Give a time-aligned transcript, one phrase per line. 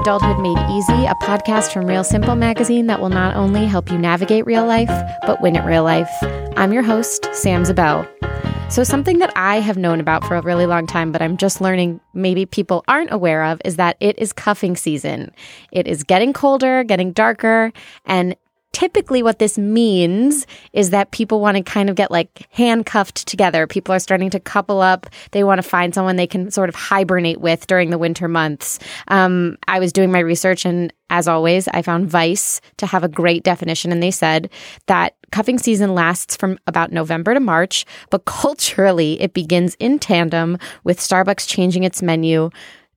[0.00, 3.98] Adulthood Made Easy, a podcast from Real Simple magazine that will not only help you
[3.98, 4.88] navigate real life,
[5.26, 6.10] but win at real life.
[6.56, 8.08] I'm your host, Sam Zabel.
[8.70, 11.60] So, something that I have known about for a really long time, but I'm just
[11.60, 15.32] learning maybe people aren't aware of, is that it is cuffing season.
[15.70, 17.70] It is getting colder, getting darker,
[18.06, 18.34] and
[18.72, 23.66] typically what this means is that people want to kind of get like handcuffed together.
[23.66, 25.06] People are starting to couple up.
[25.32, 28.78] They want to find someone they can sort of hibernate with during the winter months.
[29.08, 33.08] Um, I was doing my research and as always, I found Vice to have a
[33.08, 33.90] great definition.
[33.90, 34.48] And they said
[34.86, 40.56] that cuffing season lasts from about November to March, but culturally it begins in tandem
[40.84, 42.50] with Starbucks changing its menu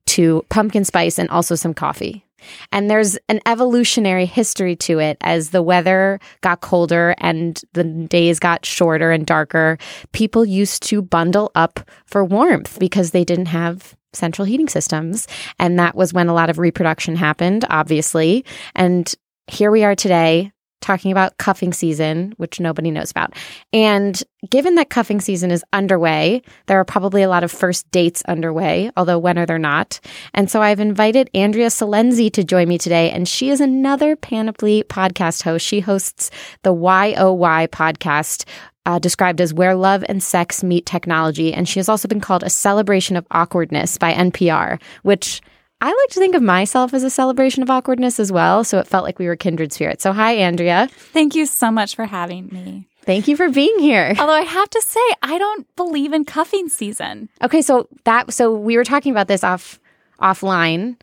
[0.06, 2.23] to pumpkin spice and also some coffee.
[2.72, 8.38] And there's an evolutionary history to it as the weather got colder and the days
[8.38, 9.78] got shorter and darker.
[10.12, 15.26] People used to bundle up for warmth because they didn't have central heating systems.
[15.58, 18.44] And that was when a lot of reproduction happened, obviously.
[18.74, 19.12] And
[19.46, 20.52] here we are today,
[20.84, 23.34] talking about cuffing season, which nobody knows about.
[23.72, 28.22] And given that cuffing season is underway, there are probably a lot of first dates
[28.26, 29.98] underway, although when are there not?
[30.34, 34.84] And so I've invited Andrea Silenzi to join me today, and she is another Panoply
[34.84, 35.64] podcast host.
[35.66, 36.30] She hosts
[36.62, 38.44] the YOY podcast.
[38.86, 41.54] Uh, described as where love and sex meet technology.
[41.54, 45.40] And she has also been called a celebration of awkwardness by NPR, which
[45.80, 48.64] I like to think of myself as a celebration of awkwardness as well.
[48.64, 50.02] So it felt like we were kindred spirits.
[50.02, 50.88] So, hi, Andrea.
[50.90, 52.88] Thank you so much for having me.
[53.04, 54.14] Thank you for being here.
[54.18, 57.28] Although I have to say, I don't believe in cuffing season.
[57.42, 59.78] Okay, so that so we were talking about this off
[60.22, 60.96] offline,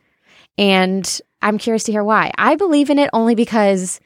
[0.58, 2.32] and I'm curious to hear why.
[2.40, 4.00] I believe in it only because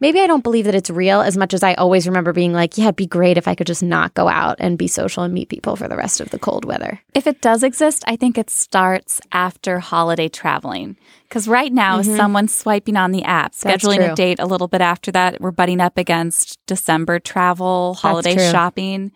[0.00, 2.76] maybe I don't believe that it's real as much as I always remember being like,
[2.76, 5.32] yeah, it'd be great if I could just not go out and be social and
[5.32, 7.00] meet people for the rest of the cold weather.
[7.14, 10.96] If it does exist, I think it starts after holiday traveling.
[11.28, 12.16] Because right now, mm-hmm.
[12.16, 15.40] someone's swiping on the app, scheduling a date a little bit after that.
[15.40, 19.12] We're butting up against December travel, holiday shopping.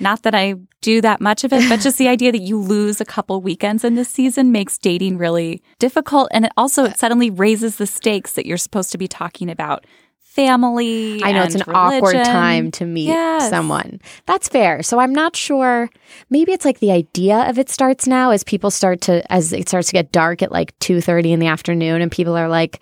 [0.00, 3.00] Not that I do that much of it, but just the idea that you lose
[3.00, 6.28] a couple weekends in this season makes dating really difficult.
[6.32, 9.84] And it also it suddenly raises the stakes that you're supposed to be talking about
[10.30, 11.22] family.
[11.24, 11.74] I know it's an religion.
[11.74, 13.50] awkward time to meet yes.
[13.50, 14.00] someone.
[14.26, 14.82] That's fair.
[14.82, 15.90] So I'm not sure.
[16.30, 19.68] Maybe it's like the idea of it starts now as people start to as it
[19.68, 22.80] starts to get dark at like two thirty in the afternoon, and people are like.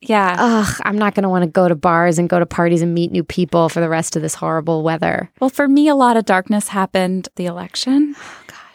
[0.00, 0.36] Yeah.
[0.38, 2.94] Ugh, I'm not going to want to go to bars and go to parties and
[2.94, 5.28] meet new people for the rest of this horrible weather.
[5.40, 8.14] Well, for me, a lot of darkness happened the election.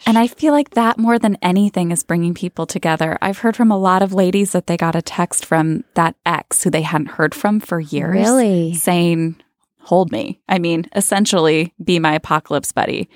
[0.06, 3.18] And I feel like that more than anything is bringing people together.
[3.22, 6.62] I've heard from a lot of ladies that they got a text from that ex
[6.62, 8.14] who they hadn't heard from for years.
[8.14, 8.74] Really?
[8.74, 9.36] Saying,
[9.80, 10.40] hold me.
[10.48, 13.08] I mean, essentially, be my apocalypse buddy.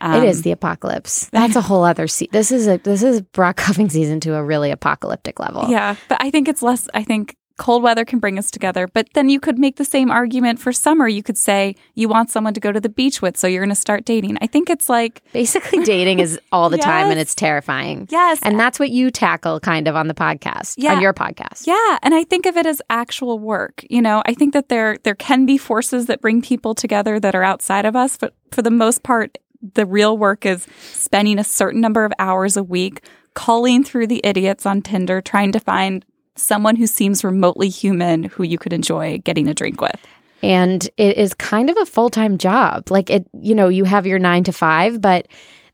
[0.00, 1.28] Um, it is the apocalypse.
[1.30, 2.08] That's a whole other.
[2.08, 5.66] Se- this is a this is brought cuffing season to a really apocalyptic level.
[5.68, 6.88] Yeah, but I think it's less.
[6.94, 8.88] I think cold weather can bring us together.
[8.88, 11.06] But then you could make the same argument for summer.
[11.06, 13.68] You could say you want someone to go to the beach with, so you're going
[13.68, 14.38] to start dating.
[14.40, 16.86] I think it's like basically dating is all the yes.
[16.86, 18.08] time and it's terrifying.
[18.10, 18.40] Yes.
[18.42, 20.94] And that's what you tackle kind of on the podcast, yeah.
[20.94, 21.66] on your podcast.
[21.66, 21.98] Yeah.
[22.02, 23.84] And I think of it as actual work.
[23.90, 27.34] You know, I think that there there can be forces that bring people together that
[27.34, 29.36] are outside of us, but for the most part,
[29.74, 33.02] the real work is spending a certain number of hours a week
[33.34, 36.04] calling through the idiots on Tinder, trying to find
[36.40, 40.00] someone who seems remotely human who you could enjoy getting a drink with.
[40.42, 42.90] And it is kind of a full time job.
[42.90, 45.28] Like it, you know, you have your nine to five, but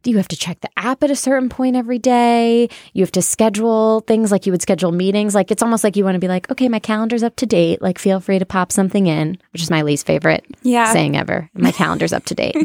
[0.07, 2.69] you have to check the app at a certain point every day.
[2.93, 5.35] You have to schedule things like you would schedule meetings.
[5.35, 7.83] Like it's almost like you want to be like, okay, my calendar's up to date.
[7.83, 10.93] Like feel free to pop something in, which is my least favorite yeah.
[10.93, 11.51] saying ever.
[11.55, 12.57] My calendar's up to date.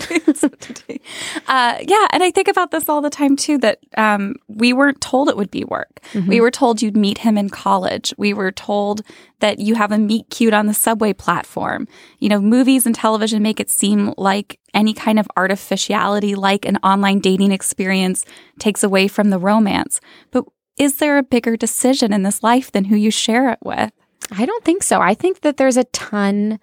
[1.48, 3.58] uh, yeah, and I think about this all the time too.
[3.58, 6.00] That um, we weren't told it would be work.
[6.14, 6.30] Mm-hmm.
[6.30, 8.14] We were told you'd meet him in college.
[8.18, 9.02] We were told
[9.42, 11.88] that you have a meet cute on the subway platform.
[12.20, 16.78] You know, movies and television make it seem like any kind of artificiality, like an
[16.78, 18.26] online dating experience,
[18.60, 20.00] takes away from the romance.
[20.32, 20.46] But
[20.78, 23.92] is there a bigger decision in this life than who you share it with?
[24.32, 25.02] I don't think so.
[25.02, 26.60] I think that there's a ton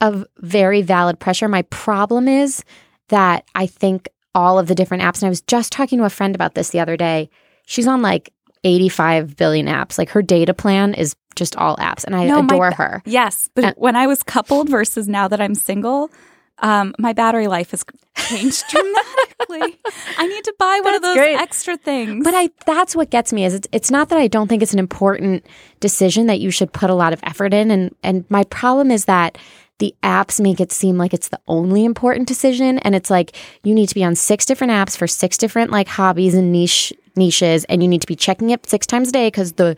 [0.00, 1.48] of very valid pressure.
[1.48, 2.62] My problem is
[3.08, 6.10] that I think all of the different apps, and I was just talking to a
[6.10, 7.30] friend about this the other day.
[7.66, 8.32] She's on like
[8.64, 9.98] 85 billion apps.
[9.98, 13.02] Like her data plan is just all apps, and I no, adore my, her.
[13.04, 16.10] Yes, but and, when I was coupled versus now that I'm single,
[16.58, 17.84] um, my battery life has
[18.16, 19.80] changed dramatically.
[20.18, 21.36] I need to buy one that's of those great.
[21.36, 22.24] extra things.
[22.24, 24.72] But I that's what gets me is it's, it's not that I don't think it's
[24.72, 25.44] an important
[25.80, 29.06] decision that you should put a lot of effort in and and my problem is
[29.06, 29.36] that
[29.80, 32.78] the apps make it seem like it's the only important decision.
[32.78, 35.88] And it's like you need to be on six different apps for six different like
[35.88, 37.64] hobbies and niche niches.
[37.64, 39.76] And you need to be checking it six times a day because the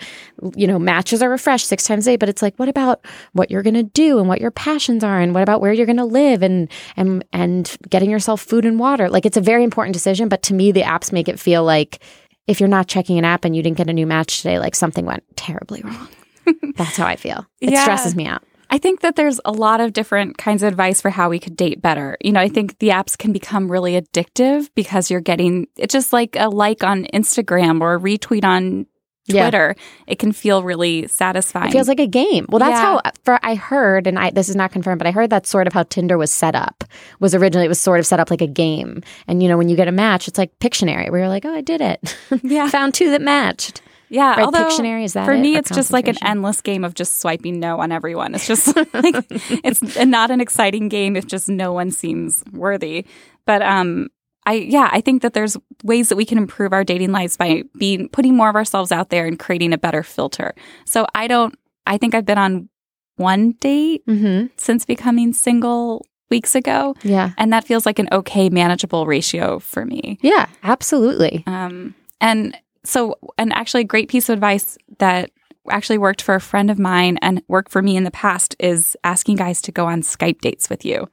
[0.55, 2.17] you know matches are refreshed six times a day.
[2.17, 5.19] But it's like what about what you're going to do and what your passions are
[5.21, 8.79] and what about where you're going to live and and and getting yourself food and
[8.79, 9.09] water?
[9.09, 12.03] Like it's a very important decision but to me the apps make it feel like
[12.47, 14.75] if you're not checking an app and you didn't get a new match today like
[14.75, 16.09] something went terribly wrong.
[16.77, 17.47] That's how i feel.
[17.61, 17.83] It Yeah.
[17.83, 21.11] stresses me out I think that there's a lot of different kinds of advice for
[21.11, 22.17] how we could date better.
[22.21, 26.13] You know, I think the apps can become really addictive because you're getting it's just
[26.13, 28.87] like a like on Instagram or a retweet on
[29.29, 29.43] Yeah.
[29.51, 29.75] Twitter.
[30.07, 31.69] It can feel really satisfying.
[31.69, 32.47] It feels like a game.
[32.49, 33.01] Well, that's Yeah.
[33.03, 35.67] how for I heard, and I this is not confirmed, but I heard that's sort
[35.67, 36.85] of how Tinder was set up.
[37.19, 39.69] Was originally it was sort of set up like a game, and you know when
[39.69, 42.69] you get a match, it's like Pictionary, where you're like, oh, I did it, Yeah.
[42.79, 43.81] found two that matched.
[44.09, 46.61] Yeah, right, although Pictionary, is that for it, me or it's just like an endless
[46.63, 48.35] game of just swiping no on everyone.
[48.35, 53.07] It's just like it's not an exciting game if just no one seems worthy.
[53.47, 54.09] But um
[54.47, 57.65] I yeah, I think that there's ways that we can improve our dating lives by
[57.79, 60.55] being putting more of ourselves out there and creating a better filter.
[60.85, 62.69] So I don't I think I've been on
[63.17, 64.49] one date Mm-hmm.
[64.57, 69.85] since becoming single weeks ago Yeah, and that feels like an okay manageable ratio for
[69.87, 70.19] me.
[70.23, 71.43] yeah, absolutely.
[71.47, 72.57] Um, and
[72.87, 75.31] so, and actually, a great piece of advice that
[75.69, 78.97] actually worked for a friend of mine and worked for me in the past is
[79.03, 81.09] asking guys to go on Skype dates with you.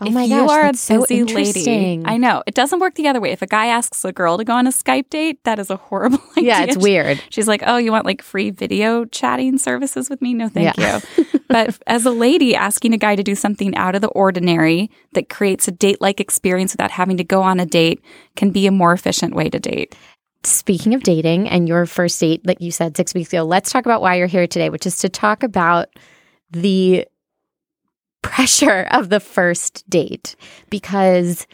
[0.00, 2.02] Oh if my you gosh, are that's a so busy lady, interesting.
[2.04, 3.30] I know it doesn't work the other way.
[3.30, 5.76] If a guy asks a girl to go on a Skype date, that is a
[5.76, 6.44] horrible idea.
[6.50, 7.22] Yeah, it's weird.
[7.30, 10.34] She's like, "Oh, you want like free video chatting services with me?
[10.34, 11.00] No, thank Yeah.
[11.16, 14.90] you." but as a lady, asking a guy to do something out of the ordinary
[15.12, 18.02] that creates a date-like experience without having to go on a date
[18.34, 19.94] can be a more efficient way to date.
[20.46, 23.86] Speaking of dating and your first date, like you said six weeks ago, let's talk
[23.86, 25.88] about why you're here today, which is to talk about
[26.50, 27.06] the
[28.22, 30.36] pressure of the first date
[30.70, 31.46] because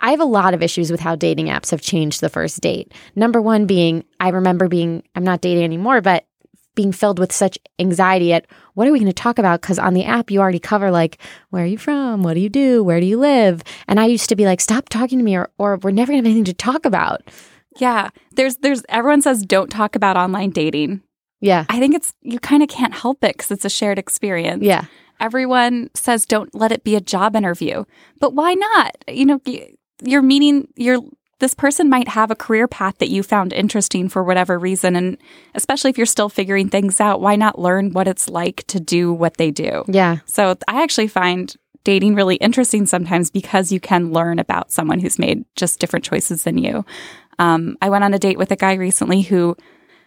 [0.00, 2.92] I have a lot of issues with how dating apps have changed the first date.
[3.14, 6.24] Number one being, I remember being, I'm not dating anymore, but
[6.74, 9.60] being filled with such anxiety at what are we going to talk about?
[9.60, 11.18] Because on the app, you already cover like,
[11.50, 12.22] where are you from?
[12.22, 12.82] What do you do?
[12.82, 13.62] Where do you live?
[13.86, 16.24] And I used to be like, stop talking to me or, or we're never going
[16.24, 17.22] to have anything to talk about.
[17.78, 21.02] Yeah, there's there's everyone says don't talk about online dating.
[21.40, 21.66] Yeah.
[21.68, 24.62] I think it's you kind of can't help it because it's a shared experience.
[24.62, 24.84] Yeah.
[25.20, 27.84] everyone says don't let it be a job interview,
[28.18, 28.96] but why not?
[29.08, 29.40] You know,
[30.02, 31.00] you're meeting you're
[31.38, 35.18] this person might have a career path that you found interesting for whatever reason, and
[35.56, 39.12] especially if you're still figuring things out, why not learn what it's like to do
[39.12, 39.84] what they do?
[39.88, 40.18] Yeah.
[40.26, 41.52] So I actually find
[41.82, 46.44] dating really interesting sometimes because you can learn about someone who's made just different choices
[46.44, 46.84] than you.
[47.42, 49.56] Um, I went on a date with a guy recently who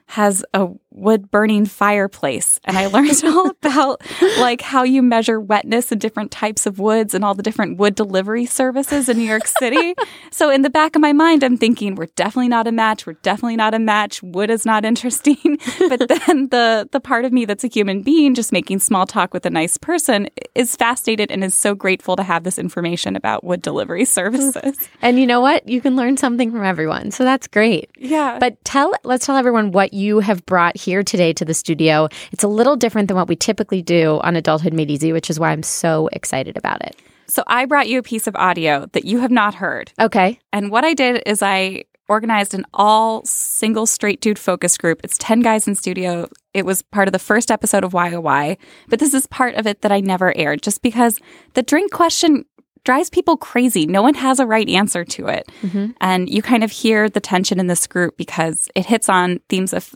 [0.07, 4.01] has a wood burning fireplace and I learned all about
[4.39, 7.95] like how you measure wetness in different types of woods and all the different wood
[7.95, 9.93] delivery services in New York City.
[10.31, 13.13] so in the back of my mind I'm thinking we're definitely not a match, we're
[13.13, 15.35] definitely not a match, wood is not interesting.
[15.89, 19.33] but then the the part of me that's a human being just making small talk
[19.33, 23.43] with a nice person is fascinated and is so grateful to have this information about
[23.43, 24.77] wood delivery services.
[25.01, 25.67] And you know what?
[25.67, 27.11] You can learn something from everyone.
[27.11, 27.89] So that's great.
[27.97, 28.37] yeah.
[28.39, 32.09] But tell let's tell everyone what you have brought here today to the studio.
[32.31, 35.39] It's a little different than what we typically do on Adulthood Made Easy, which is
[35.39, 36.95] why I'm so excited about it.
[37.27, 39.91] so I brought you a piece of audio that you have not heard.
[39.99, 40.39] Okay.
[40.53, 45.01] And what I did is I organized an all single straight dude focus group.
[45.03, 46.29] It's 10 guys in studio.
[46.53, 49.81] It was part of the first episode of YOY, but this is part of it
[49.81, 51.19] that I never aired just because
[51.53, 52.45] the drink question
[52.85, 53.85] drives people crazy.
[53.85, 55.51] No one has a right answer to it.
[55.99, 59.73] And you kind of hear the tension in this group because it hits on themes
[59.73, 59.93] of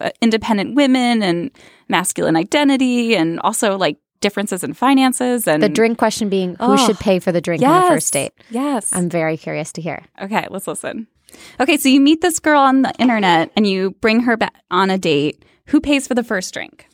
[0.00, 1.50] uh, independent women and
[1.88, 6.76] masculine identity and also like differences in finances and The drink question being who Oh,
[6.76, 8.32] should pay for the drink on the first date?
[8.50, 8.94] Yes.
[8.94, 10.04] I'm very curious to hear.
[10.22, 11.06] Okay, let's listen.
[11.60, 14.90] Okay, so you meet this girl on the internet and you bring her back on
[14.90, 15.44] a date.
[15.66, 16.86] Who pays for the first drink?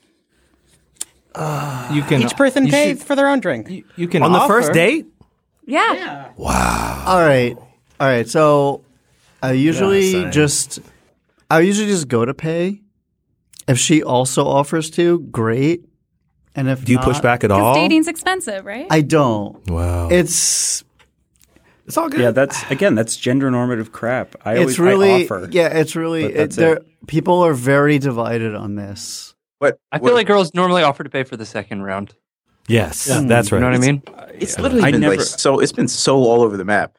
[1.36, 3.68] You can Each person pays should- for their own drink.
[3.68, 5.06] You, you can On the first date?
[5.66, 6.30] Yeah.
[6.37, 7.04] Wow.
[7.06, 7.56] All right,
[8.00, 8.28] all right.
[8.28, 8.83] So
[9.42, 10.33] I usually son.
[10.33, 10.80] just
[11.50, 12.80] I usually just go to pay.
[13.66, 15.85] If she also offers to, great.
[16.54, 17.75] And if Do you push back at all?
[17.75, 18.87] dating's expensive, right?
[18.90, 19.68] I don't.
[19.68, 20.09] wow.
[20.09, 20.85] It's
[21.87, 22.21] it's all good.
[22.21, 24.37] Yeah, that's again, that's gender normative crap.
[24.44, 25.49] I always really I offer.
[25.50, 25.68] yeah.
[25.78, 26.76] It's really but it, there.
[26.76, 27.06] it.
[27.06, 29.35] People are very divided on this.
[29.61, 32.14] But I feel like girls normally offer to pay for the second round.
[32.68, 33.59] Yes, that's right.
[33.59, 34.02] You know what I mean?
[34.38, 35.61] It's literally I been never- like so.
[35.61, 36.97] It's been so all over the map.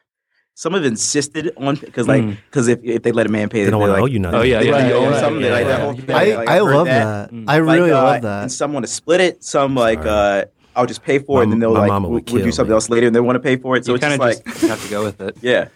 [0.54, 3.70] Some have insisted on because like because if, if they let a man pay, they
[3.70, 4.40] don't they're want to like, owe you nothing.
[4.40, 5.42] Oh, yeah, yeah, yeah, you yeah, something.
[5.44, 5.76] yeah, like yeah.
[5.76, 6.10] that thing.
[6.16, 7.30] I, Like, I love that.
[7.46, 8.42] I Like, really uh, love that.
[8.44, 9.44] And some want to split it.
[9.44, 12.20] Some like uh, I'll just pay for My- it, and then they'll like we'll, we'll
[12.22, 12.74] do something me.
[12.74, 13.84] else later, and they want to pay for it.
[13.84, 15.36] So you it's just kind of like just have to go with it.
[15.42, 15.68] yeah.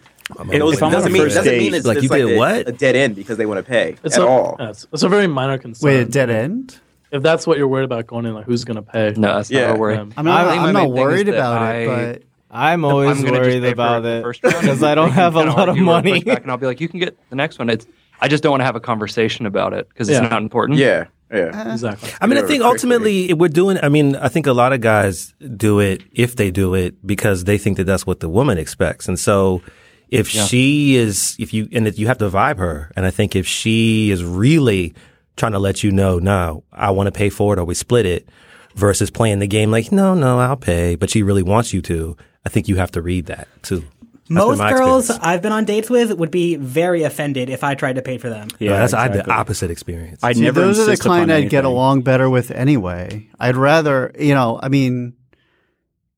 [0.51, 2.09] It would doesn't, I'm on a doesn't mean, first doesn't mean it's, like, it's you
[2.09, 2.67] like did a, what?
[2.69, 4.55] a dead end because they want to pay It's at a, all.
[4.59, 5.85] yeah, it's, it's a very minor concern.
[5.87, 6.79] Wait, a dead end?
[7.11, 9.13] If that's what you're worried about going in, like who's gonna pay?
[9.17, 9.67] No, that's Yeah.
[9.67, 9.97] not a worry.
[9.97, 11.87] Um, I'm not, I think my I'm not worried that about I- it,
[12.19, 12.23] but
[12.57, 16.23] I'm always I'm worried about it because I don't have a lot of money.
[16.23, 17.69] back, and I'll be like, you can get the next one.
[17.69, 17.85] It's
[18.21, 20.27] I just don't want to have a conversation about it because it's Yeah.
[20.27, 20.77] not important.
[20.79, 21.73] Yeah, yeah.
[21.73, 22.11] exactly.
[22.21, 23.77] I mean, I think ultimately we're doing.
[23.81, 27.45] I mean, I think a lot of guys do it if they do it because
[27.45, 29.61] they think that that's what the woman expects, and so
[30.09, 33.35] if she is, if you and if you have to vibe her, and I think
[33.35, 34.93] if she is really
[35.37, 38.05] trying to let you know, no, I want to pay for it, or we split
[38.05, 38.27] it,
[38.75, 42.15] versus playing the game like, no, no, I'll pay, but she really wants you to.
[42.45, 43.83] I think you have to read that too.
[44.29, 45.27] That's Most girls experience.
[45.27, 48.29] I've been on dates with would be very offended if I tried to pay for
[48.29, 48.47] them.
[48.59, 50.23] Yeah, that's I had the opposite experience.
[50.23, 53.27] I See, never those are the insist kind I'd get along better with anyway.
[53.39, 55.15] I'd rather, you know, I mean,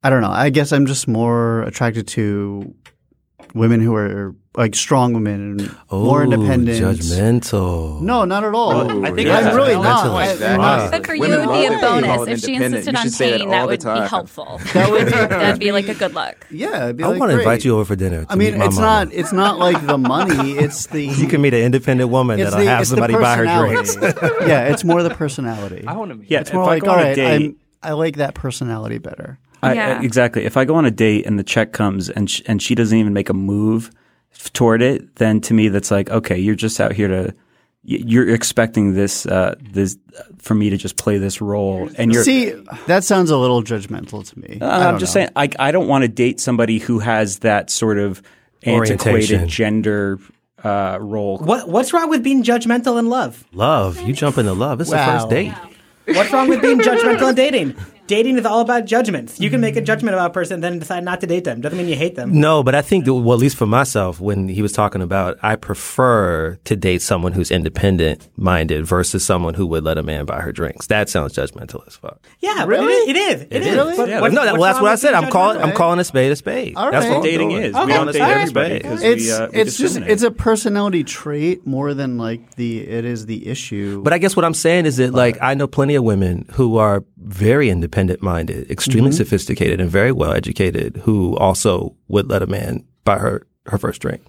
[0.03, 0.29] I don't know.
[0.29, 2.75] I guess I'm just more attracted to
[3.53, 6.79] women who are like strong women and more Ooh, independent.
[6.79, 8.01] Judgmental.
[8.01, 8.91] No, not at all.
[8.91, 9.37] Ooh, I think yeah.
[9.39, 10.05] I'm really not.
[10.05, 10.63] a- I- Exactly.
[10.65, 12.27] I'm But for you, Women it would be a when you call bonus.
[12.27, 14.59] If she insisted on should that paying, that the would be helpful.
[14.73, 16.45] That would be, That'd be like a good look.
[16.51, 16.83] yeah.
[16.85, 18.25] It'd be I like, want to invite you over for dinner.
[18.25, 19.05] to I mean, meet my it's mama.
[19.05, 19.13] not.
[19.13, 20.51] It's not like the money.
[20.63, 21.03] It's the.
[21.03, 23.95] You can meet an independent woman It's that'll the, have somebody buy her drinks.
[24.01, 25.85] yeah, it's more the personality.
[25.87, 26.29] I want to meet.
[26.29, 28.97] Yeah, It's more like, go all on a right, date, I'm, I like that personality
[28.99, 29.39] better.
[29.63, 29.97] I, Yeah.
[29.99, 30.45] I- exactly.
[30.45, 32.97] If I go on a date and the check comes and sh- and she doesn't
[32.97, 33.89] even make a move
[34.33, 37.33] f- toward it, then to me that's like, okay, you're just out here to.
[37.85, 39.97] y- You're expecting this, uh, this,
[40.37, 42.23] for me to just play this role, and you're.
[42.23, 42.51] See,
[42.87, 44.59] that sounds a little judgmental to me.
[44.61, 45.21] Uh, I I'm just know.
[45.21, 48.21] saying, I, I don't want to date somebody who has that sort of
[48.63, 50.19] antiquated gender
[50.63, 51.37] uh, role.
[51.39, 53.43] What What's wrong with being judgmental in love?
[53.53, 54.79] Love, you jump into love.
[54.81, 55.05] It's Wow.
[55.05, 55.53] the first date.
[56.15, 57.75] What's wrong with being judgmental in dating?
[58.13, 59.39] Dating is all about judgments.
[59.39, 61.61] You can make a judgment about a person, and then decide not to date them.
[61.61, 62.39] Doesn't mean you hate them.
[62.39, 65.37] No, but I think, that, well, at least for myself, when he was talking about,
[65.41, 70.25] I prefer to date someone who's independent minded versus someone who would let a man
[70.25, 70.85] buy her drinks.
[70.87, 72.19] That sounds judgmental as fuck.
[72.39, 72.93] Yeah, Really?
[73.09, 73.41] It is.
[73.49, 73.75] It is.
[73.75, 73.97] Really?
[73.97, 75.15] But Yeah, what's- no, that, well, that's what I said.
[75.15, 76.75] I'm calling, I'm calling a spade a spade.
[76.75, 77.63] All That's what dating doing.
[77.63, 77.75] is.
[77.75, 78.37] Okay, we don't date all right.
[78.41, 82.55] everybody because It's we, uh, we it's just it's a personality trait more than like
[82.55, 84.03] the it is the issue.
[84.03, 86.77] But I guess what I'm saying is that, like, I know plenty of women who
[86.77, 89.17] are very independent minded, extremely Mm-hmm.
[89.17, 94.01] sophisticated, and very well educated, who also would let a man buy her her first
[94.01, 94.21] drink.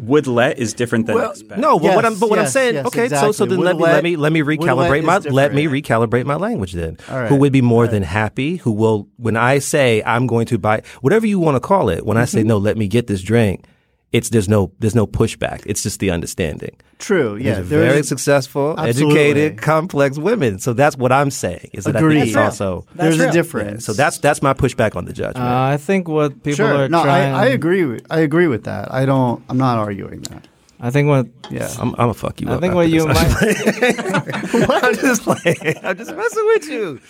[0.00, 1.58] would let is different than expect.
[1.60, 3.82] No, but what I'm but what I'm saying, yes, okay, so so then let me
[3.82, 6.96] let me let me recalibrate my is let me recalibrate my language then.
[7.10, 7.28] All right.
[7.28, 8.56] Who would be more than happy?
[8.58, 12.06] Who will when I say I'm going to buy whatever you want to call it.
[12.06, 12.48] When I say Mm-hmm.
[12.48, 13.64] no, let me get this drink.
[14.10, 15.62] It's there's no there's no pushback.
[15.66, 16.74] It's just the understanding.
[16.98, 17.36] True.
[17.36, 17.56] Yeah.
[17.56, 19.20] These are very is- successful, Absolutely.
[19.20, 20.58] educated, complex women.
[20.58, 21.70] So that's what I'm saying.
[21.74, 22.14] Is that I Agreed.
[22.14, 23.32] think it's That's also That's there's a real.
[23.32, 23.84] difference.
[23.84, 25.46] so that's that's my pushback on the judgment.
[25.46, 26.74] Uh, I think what people sure.
[26.84, 27.34] are No, I, trying.
[27.34, 27.84] I agree.
[27.84, 28.92] With, I agree with that.
[28.92, 29.44] I don't.
[29.50, 30.48] I'm not arguing that.
[30.80, 31.68] I think what Yeah.
[31.78, 32.60] I'm, I'm gonna fuck you I up.
[32.60, 34.54] think after what you this.
[34.54, 34.84] might.
[34.84, 35.76] I'm just playing.
[35.82, 37.00] I'm just messing with you.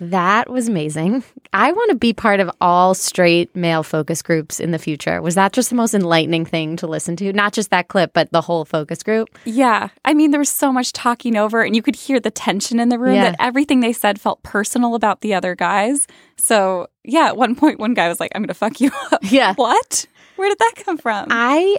[0.00, 1.24] That was amazing.
[1.52, 5.22] I want to be part of all straight male focus groups in the future.
[5.22, 7.32] Was that just the most enlightening thing to listen to?
[7.32, 9.28] Not just that clip, but the whole focus group.
[9.44, 9.88] Yeah.
[10.04, 12.88] I mean, there was so much talking over, and you could hear the tension in
[12.88, 13.30] the room Yeah.
[13.30, 16.06] that everything they said felt personal about the other guys.
[16.36, 19.20] So, yeah, at one point, one guy was like, I'm going to fuck you up.
[19.30, 19.54] Yeah.
[19.54, 20.06] What?
[20.36, 21.28] Where did that come from?
[21.30, 21.78] I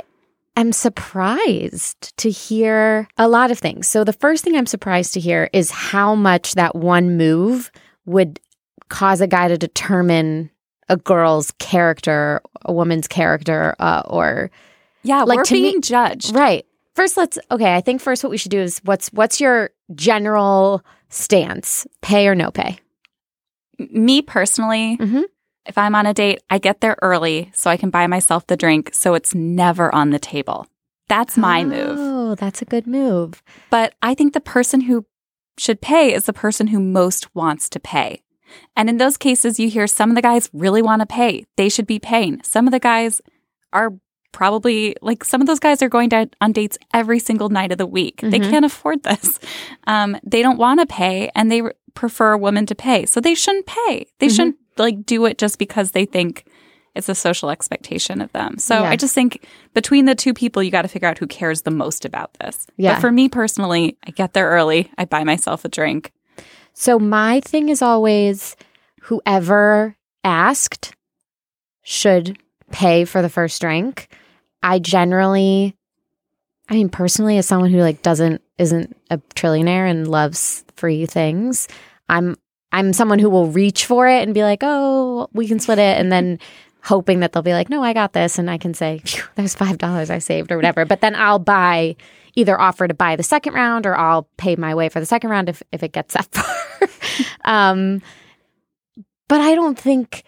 [0.55, 3.88] am surprised to hear a lot of things.
[3.88, 7.71] So, the first thing I'm surprised to hear is how much that one move
[8.05, 8.39] would
[8.89, 10.50] cause a guy to determine
[10.89, 14.51] a girl's character, a woman's character, uh, or
[15.03, 16.35] yeah, like, we're to me- judged.
[16.35, 16.65] right.
[16.95, 17.75] First, let's okay.
[17.75, 21.85] I think first, what we should do is what's what's your general stance?
[22.01, 22.77] Pay or no pay?
[23.77, 25.24] Me personally, Mhm.
[25.65, 28.57] If I'm on a date, I get there early so I can buy myself the
[28.57, 30.67] drink so it's never on the table.
[31.07, 31.98] That's my move.
[32.00, 33.43] Oh, that's a good move.
[33.69, 35.05] But I think the person who
[35.57, 38.22] should pay is the person who most wants to pay.
[38.75, 41.45] And in those cases, you hear some of the guys really want to pay.
[41.57, 42.41] They should be paying.
[42.43, 43.22] Some of the guys
[43.74, 43.93] are
[44.31, 47.77] probably like some of those guys are going to, on dates every single night of
[47.77, 48.19] the week.
[48.22, 48.50] They Mhm.
[48.50, 49.39] can't afford this.
[49.88, 53.05] Um, they don't want to pay and they re- prefer a woman to pay.
[53.05, 54.07] So they shouldn't pay.
[54.19, 54.36] They Mhm.
[54.36, 56.46] shouldn't like do it just because they think
[56.96, 58.58] it's a social expectation of them.
[58.58, 58.89] So Yeah.
[58.89, 61.72] I just think between the two people, you got to figure out who cares the
[61.72, 62.65] most about this.
[62.77, 62.94] Yeah.
[62.96, 64.89] But for me personally, I get there early.
[64.98, 66.12] I buy myself a drink.
[66.74, 68.55] So my thing is always
[69.01, 70.96] whoever asked
[71.84, 72.38] should
[72.72, 74.08] pay for the first drink.
[74.63, 75.75] I generally
[76.70, 81.67] I mean personally as someone who like doesn't isn't a trillionaire and loves free things,
[82.10, 82.36] I'm
[82.75, 85.98] I'm someone who will reach for it and be like, "Oh, we can split it,"
[85.98, 86.39] and then
[86.84, 89.01] hoping that they'll be like, "No, I got this," and I can say,
[89.36, 90.84] "There's five dollars I saved" or whatever.
[90.84, 91.96] But then I'll buy
[92.36, 95.29] either offer to buy the second round or I'll pay my way for the second
[95.29, 96.89] round if if it gets that far.
[97.46, 98.01] um,
[99.29, 100.24] but I don't think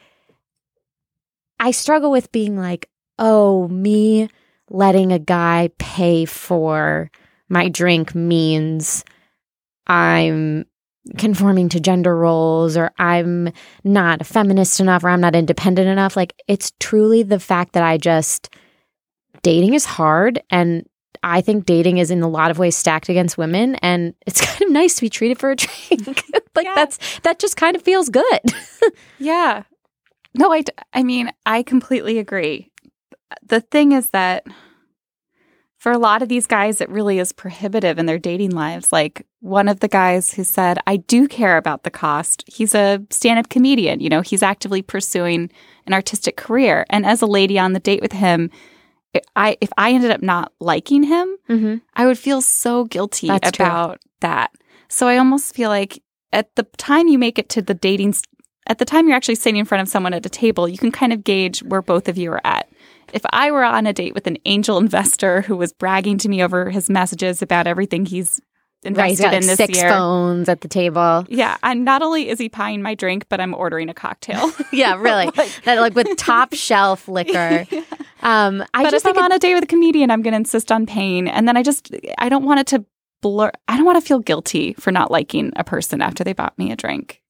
[1.59, 2.89] I struggle with being like,
[3.19, 4.29] "Oh, me
[4.69, 7.11] letting a guy pay for
[7.49, 9.03] my drink means
[9.85, 10.65] I'm."
[11.17, 13.51] Conforming to gender roles or I'm
[13.83, 16.15] not feminist enough or I'm not independent enough.
[16.15, 18.53] Like it's truly the fact that I just
[19.41, 20.87] dating is hard and
[21.23, 24.61] I think dating is in a lot of ways stacked against women and it's kind
[24.63, 26.23] of nice to be treated for a drink.
[26.55, 28.23] like that's that just kind of feels good.
[29.19, 29.63] Yeah.
[30.35, 32.71] No, I I mean, I completely agree.
[33.45, 34.45] The thing is that
[35.77, 38.91] for a lot of these guys, it really is prohibitive in their dating lives.
[38.91, 42.43] Like one of the guys who said, I do care about the cost.
[42.47, 43.99] He's a stand up comedian.
[43.99, 45.51] You know, he's actively pursuing
[45.85, 46.85] an artistic career.
[46.89, 48.49] And as a lady on the date with him,
[49.35, 51.75] I if I ended up not liking him, mm-hmm.
[51.95, 53.65] I would feel so guilty That's true.
[53.65, 54.51] about that.
[54.89, 56.01] So I almost feel like
[56.33, 58.15] at the time you make it to the dating,
[58.67, 60.91] at the time you're actually sitting in front of someone at a table, you can
[60.91, 62.69] kind of gauge where both of you are at.
[63.13, 66.43] If I were on a date with an angel investor who was bragging to me
[66.43, 68.41] over his messages about everything he's
[68.85, 71.25] Right, he's invested like in this six year, phones at the table.
[71.29, 74.51] yeah, and not only is he buying my drink, but I'm ordering a cocktail.
[74.71, 75.29] Yeah, really.
[75.65, 77.65] that like with top shelf liquor.
[78.21, 80.33] Um I but just if I'm think on a date with a comedian, I'm going
[80.33, 82.85] to insist on paying, and then I just I don't want it to
[83.21, 83.51] blur.
[83.67, 86.71] I don't want to feel guilty for not liking a person after they bought me
[86.71, 87.21] a drink.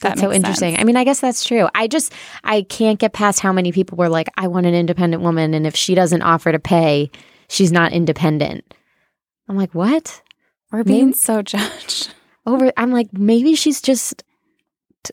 [0.00, 0.72] That's so interesting.
[0.74, 0.80] sense.
[0.80, 1.68] I mean, I guess that's true.
[1.74, 2.12] I just
[2.44, 5.66] I can't get past how many people were like, I want an independent woman, and
[5.66, 7.10] if she doesn't offer to pay,
[7.48, 8.72] she's not independent.
[9.48, 10.22] I'm like, what?
[10.70, 12.14] We're being Maybe- so judged.
[12.46, 12.72] Over?
[12.76, 14.22] I'm like, maybe she's just,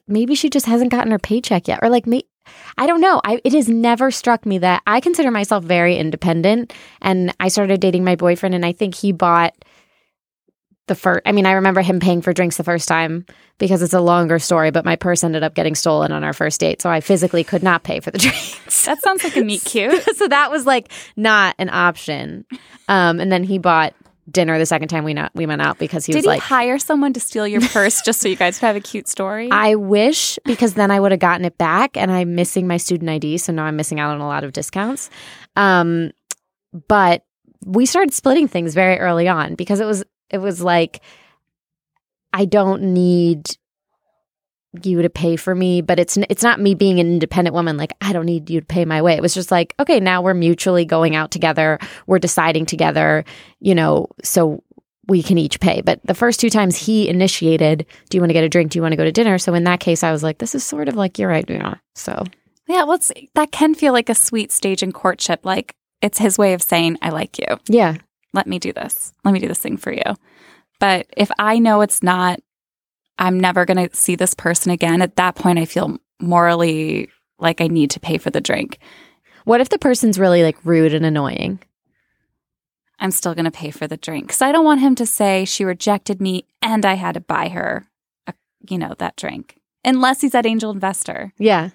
[0.07, 2.23] maybe she just hasn't gotten her paycheck yet, or like me.
[2.77, 3.19] I don't know.
[3.25, 7.81] I it has never struck me that I consider myself very independent, and I started
[7.81, 9.53] dating my boyfriend, and I think he bought
[10.87, 11.21] the first.
[11.25, 13.25] I mean, I remember him paying for drinks the first time
[13.57, 16.59] because it's a longer story, but my purse ended up getting stolen on our first
[16.59, 18.85] date, so I physically could not pay for the drinks.
[18.85, 20.03] That sounds like a meet cute.
[20.15, 22.45] so that was like not an option.
[22.87, 23.93] Um, and then he bought
[24.29, 26.41] dinner the second time we not we went out because he Did was he like,
[26.41, 29.49] hire someone to steal your purse just so you guys could have a cute story?
[29.51, 33.09] I wish because then I would have gotten it back, and I'm missing my student
[33.09, 35.09] ID, so now I'm missing out on a lot of discounts.
[35.55, 36.11] Um,
[36.87, 37.23] but
[37.65, 41.01] we started splitting things very early on because it was it was like
[42.33, 43.49] I don't need
[44.83, 47.77] you to pay for me, but it's it's not me being an independent woman.
[47.77, 49.13] Like I don't need you to pay my way.
[49.13, 51.79] It was just like okay, now we're mutually going out together.
[52.05, 53.25] We're deciding together,
[53.59, 54.63] you know, so
[55.07, 55.81] we can each pay.
[55.81, 58.71] But the first two times he initiated, do you want to get a drink?
[58.71, 59.37] Do you want to go to dinner?
[59.37, 61.59] So in that case, I was like, this is sort of like your idea.
[61.59, 61.75] Right, yeah.
[61.95, 62.23] So
[62.67, 62.99] yeah, well,
[63.35, 65.45] that can feel like a sweet stage in courtship.
[65.45, 67.47] Like it's his way of saying, "I like you.
[67.67, 67.95] yeah,
[68.33, 69.13] Let me do this.
[69.23, 70.15] Let me do this thing for you."
[70.79, 72.39] But if I know it's not,
[73.17, 75.01] I'm never going to see this person again.
[75.01, 77.09] At that point, I feel morally
[77.39, 78.79] like I need to pay for the drink.
[79.45, 81.59] what if the person's really like rude and annoying?
[82.99, 85.45] I'm still going to pay for the drink because I don't want him to say
[85.45, 87.87] she rejected me and I had to buy her,
[88.25, 88.33] a,
[88.67, 89.57] you know, that drink.
[89.85, 91.31] Unless he's that angel investor.
[91.37, 91.69] Yeah,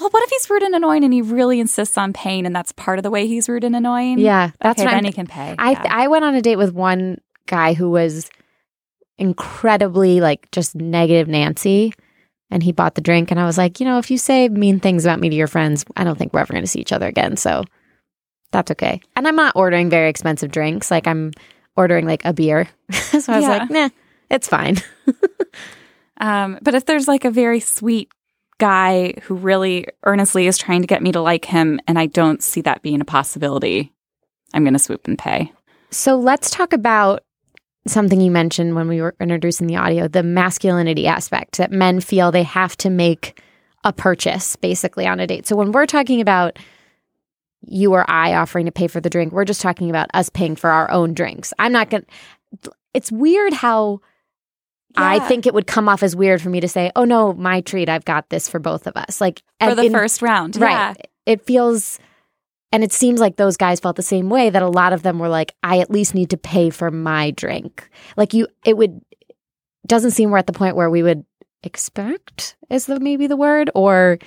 [0.00, 2.72] Well, what if he's rude and annoying and he really insists on paying and that's
[2.72, 4.18] part of the way he's rude and annoying?
[4.18, 5.54] yeah, that's okay, what then I'm, he can pay.
[5.58, 5.86] I yeah.
[5.90, 8.30] I went on a date with one guy who was
[9.18, 11.92] incredibly like just negative Nancy.
[12.50, 14.80] And he bought the drink, and I was like, you know, if you say mean
[14.80, 16.92] things about me to your friends, I don't think we're ever going to see each
[16.94, 17.36] other again.
[17.36, 17.62] So
[18.52, 19.02] that's okay.
[19.16, 20.90] And I'm not ordering very expensive drinks.
[20.90, 21.32] Like I'm
[21.76, 22.66] ordering like a beer.
[22.90, 23.48] so I was Yeah.
[23.58, 23.88] like, nah,
[24.30, 24.76] it's fine.
[26.20, 28.10] Um, but if there's like a very sweet
[28.58, 32.42] guy who really earnestly is trying to get me to like him and I don't
[32.42, 33.92] see that being a possibility,
[34.52, 35.52] I'm going to swoop and pay.
[35.90, 37.22] So let's talk about
[37.86, 42.30] something you mentioned when we were introducing the audio the masculinity aspect that men feel
[42.30, 43.40] they have to make
[43.84, 45.46] a purchase basically on a date.
[45.46, 46.58] So when we're talking about
[47.62, 50.56] you or I offering to pay for the drink, we're just talking about us paying
[50.56, 51.54] for our own drinks.
[51.58, 52.04] I'm not going
[52.62, 54.00] to, it's weird how.
[54.96, 57.60] I think it would come off as weird for me to say, "Oh no, my
[57.60, 57.88] treat.
[57.88, 60.56] I've got this for both of us." Like For the in- first round.
[60.56, 60.70] Right.
[60.70, 60.94] Yeah.
[61.26, 61.98] It feels,
[62.72, 65.18] and it seems like those guys felt the same way that a lot of them
[65.18, 67.88] were like, I at least need to pay for my drink.
[68.16, 69.02] Like you, it would,
[69.86, 71.26] doesn't seem we're at the point where we would
[71.62, 74.18] expect, is the maybe the word, or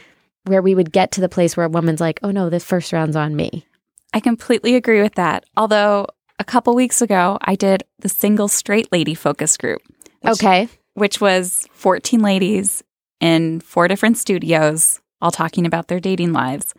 [0.46, 2.94] where we would get to the place where a woman's like, oh no, this first
[2.94, 3.66] round's on me.
[4.14, 5.46] I completely agree with that.
[5.58, 6.06] Although
[6.38, 9.82] a couple weeks ago, I did the single straight lady focus group.
[10.22, 10.68] Which Okay.
[10.94, 12.84] which was 14 ladies
[13.20, 16.74] in four different studios, all talking about their dating lives.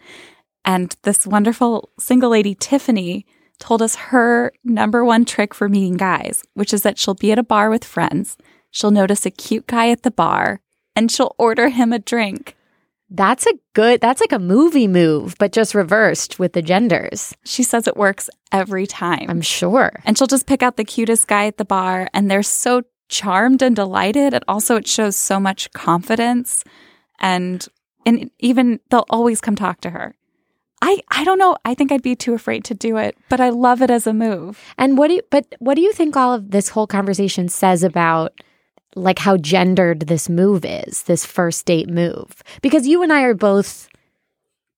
[0.65, 3.27] And this wonderful single lady, Tiffany,
[3.59, 7.39] told us her number one trick for meeting guys, which is that she'll be at
[7.39, 8.37] a bar with friends.
[8.71, 10.61] She'll notice a cute guy at the bar
[10.97, 12.57] and she'll order him a drink.
[13.15, 17.35] That's a good, that's like a movie move, but just reversed with the genders.
[17.45, 19.27] She says it works every time.
[19.29, 20.01] I'm sure.
[20.05, 23.61] and she'll just pick out the cutest guy at the bar and they're so charmed
[23.63, 26.65] and delighted and also it shows so much confidence
[27.21, 27.69] and
[28.07, 30.15] and even they'll always come talk to her
[30.81, 33.51] i i don't know i think i'd be too afraid to do it but i
[33.51, 36.33] love it as a move And what do you, but what do you think all
[36.33, 38.33] of this whole conversation says about
[38.97, 42.43] like how gendered this move is, this first date move?
[42.61, 43.89] Because you and I are both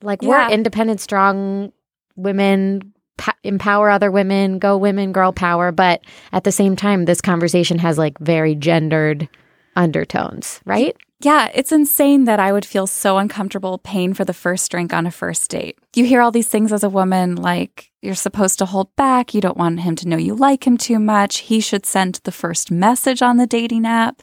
[0.02, 0.28] like Yeah.
[0.28, 1.72] we're independent, strong
[2.14, 2.93] women,
[3.42, 7.98] empower other women, go women, girl power, but at the same time this conversation has
[7.98, 9.28] like very gendered
[9.76, 10.96] undertones, right?
[11.24, 15.06] yeah it's insane that i would feel so uncomfortable paying for the first drink on
[15.06, 18.66] a first date you hear all these things as a woman like you're supposed to
[18.66, 21.86] hold back you don't want him to know you like him too much he should
[21.86, 24.22] send the first message on the dating app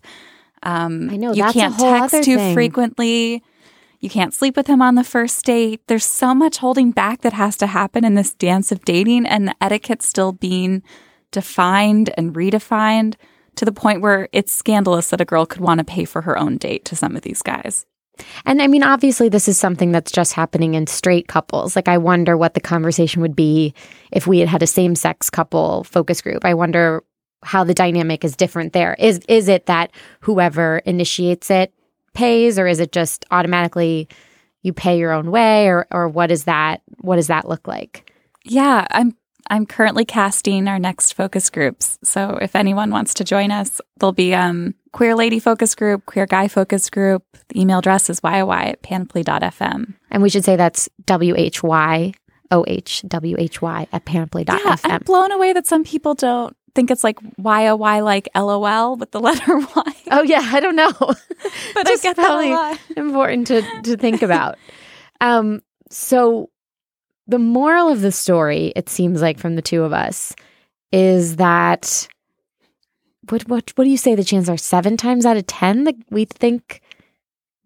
[0.64, 2.54] um, I know, you can't text too thing.
[2.54, 3.44] frequently
[4.02, 7.34] you can't sleep with him on the first date there's so much holding back that
[7.34, 10.84] has to happen in this dance of dating and the etiquette still being
[11.32, 13.16] defined and redefined
[13.56, 16.38] to the point where it's scandalous that a girl could want to pay for her
[16.38, 17.86] own date to some of these guys
[18.46, 21.76] And I mean, obviously, this is something that's just happening in straight couples.
[21.76, 23.74] Like, I wonder what the conversation would be
[24.12, 26.46] if we had had a same sex couple focus group.
[26.46, 27.04] I wonder
[27.44, 28.96] how the dynamic is different there.
[29.00, 31.74] Is is it that whoever initiates it
[32.14, 34.08] pays, or is it just automatically
[34.62, 36.82] you pay your own way, or or what is that?
[37.00, 38.12] What does that look like?
[38.44, 39.16] Yeah, I'm
[39.50, 41.98] I'm currently casting our next focus groups.
[42.04, 46.26] So if anyone wants to join us, there'll be um queer lady focus group, queer
[46.26, 47.24] guy focus group.
[47.50, 49.94] The email address is yoy at panoply.fm.
[50.10, 52.14] And we should say that's W H Y
[52.52, 54.60] O H W H Y at panoply.fm.
[54.64, 59.12] Yeah, I'm blown away that some people don't think it's like yoy like lol with
[59.12, 59.94] the letter y.
[60.12, 60.92] Oh yeah, I don't know.
[61.74, 62.80] But Just I get probably that a lot.
[62.98, 64.58] important to to think about.
[65.22, 66.50] um, so
[67.28, 70.34] the moral of the story, it seems like from the two of us,
[70.92, 72.08] is that
[73.30, 75.96] what what what do you say the chances are seven times out of ten that
[76.10, 76.82] we think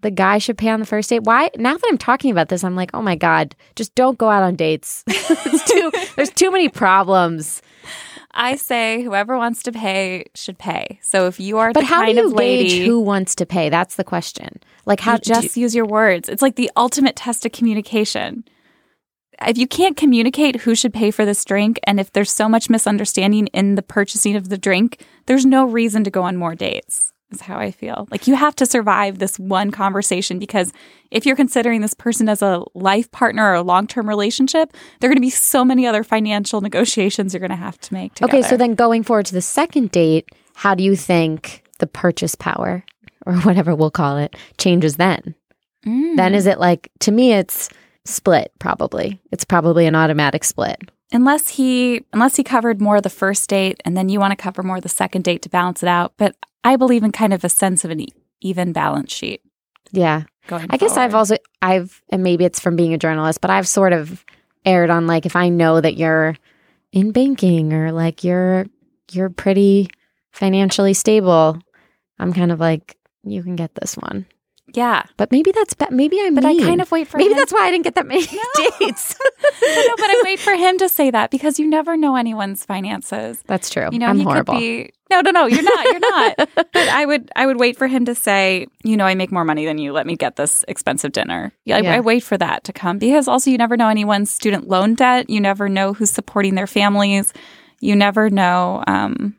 [0.02, 1.24] the guy should pay on the first date?
[1.24, 4.30] Why now that I'm talking about this, I'm like, oh my God, just don't go
[4.30, 5.04] out on dates.
[5.08, 7.62] it's too there's too many problems.
[8.36, 11.00] I say whoever wants to pay should pay.
[11.02, 13.69] So if you are But the how do you lady gauge who wants to pay?
[13.69, 14.60] That's the question.
[14.86, 16.28] Like how you do you- just use your words.
[16.28, 18.43] It's like the ultimate test of communication.
[19.45, 22.69] If you can't communicate who should pay for this drink, and if there's so much
[22.69, 27.12] misunderstanding in the purchasing of the drink, there's no reason to go on more dates,
[27.32, 28.08] is how I feel.
[28.12, 30.72] Like you have to survive this one conversation because
[31.12, 35.10] if you're considering this person as a life partner or a long term relationship, there
[35.10, 38.14] are going to be so many other financial negotiations you're going to have to make.
[38.16, 38.38] Together.
[38.38, 42.36] Okay, so then going forward to the second date, how do you think the purchase
[42.36, 42.84] power
[43.26, 45.36] or whatever we'll call it changes then?
[45.86, 46.16] Mm.
[46.16, 47.70] Then is it like to me it's
[48.06, 49.20] split probably.
[49.32, 50.80] It's probably an automatic split.
[51.12, 54.36] unless he unless he covered more of the first date and then you want to
[54.36, 57.34] cover more of the second date to balance it out but i believe in kind
[57.34, 58.06] of a sense of an
[58.41, 59.41] even balance sheet
[59.91, 60.23] Yeah.
[60.47, 63.67] going I guess I've also I've and maybe it's from being a journalist, but I've
[63.67, 64.25] sort of
[64.65, 66.36] aired on like if I know that you're
[66.91, 68.65] in banking or like you're
[69.12, 69.89] you're pretty
[70.32, 71.60] financially stable,
[72.19, 74.25] I'm kind of like you can get this one.
[74.76, 76.62] Yeah But maybe that's be- maybe I'm but mean.
[76.62, 78.22] i kind of wait for maybe him that's why I didn't get that many
[78.80, 79.16] dates.
[79.62, 83.44] no, but i wait for him to say that because you never know anyone's finances
[83.48, 83.90] That's true.
[83.92, 84.54] you know I'm he horrible.
[84.56, 87.78] could be no no no you're not you're not but i would i would wait
[87.78, 90.36] for him to say you know i make more money than you let me get
[90.36, 91.96] this expensive dinner yeah, I, Yeah.
[91.96, 95.30] I wait for that to come because also you never know anyone's student loan debt
[95.30, 97.34] you never know who's supporting their families
[97.82, 99.36] you never know um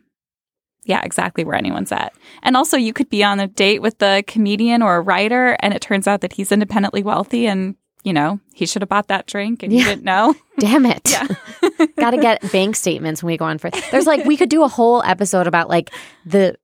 [0.86, 4.22] yeah exactly where anyone's at and also you could be on a date with a
[4.22, 8.40] comedian or a writer and it turns out that he's independently wealthy and you know
[8.54, 11.10] he should have bought that drink and you didn't know Damn it.
[11.10, 11.26] Yeah.
[11.98, 13.70] Got to get bank statements when we go on for.
[13.90, 15.90] There's like we could do a whole episode about like
[16.24, 16.56] the